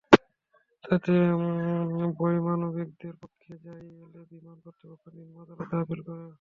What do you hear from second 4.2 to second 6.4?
বিমান কর্তৃপক্ষ নিম্ন আদালতে আপিল করে।